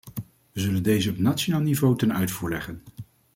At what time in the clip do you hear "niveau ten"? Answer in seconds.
1.61-2.13